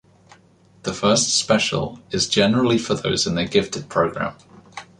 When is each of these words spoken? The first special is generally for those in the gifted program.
The 0.81 0.95
first 0.95 1.35
special 1.37 1.99
is 2.09 2.27
generally 2.27 2.79
for 2.79 2.95
those 2.95 3.27
in 3.27 3.35
the 3.35 3.45
gifted 3.45 3.87
program. 3.87 4.33